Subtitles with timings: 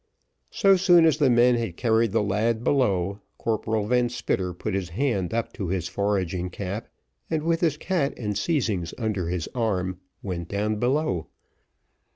[0.49, 4.89] So soon as the men had carried the lad below, Corporal Van Spitter put his
[4.89, 6.87] hand up to his foraging cap,
[7.29, 11.27] and with his cat and seizings under his arm, went down below.